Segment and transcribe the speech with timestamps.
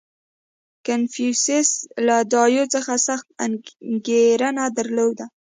[0.85, 1.69] •کنفوسیوس
[2.07, 5.25] له دایو څخه سخته انګېرنه درلوده.